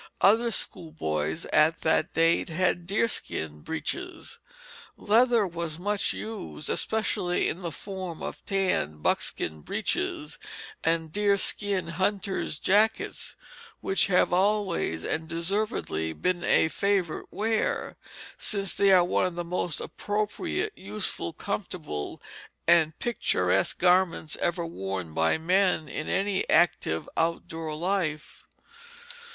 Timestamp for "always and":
14.33-15.29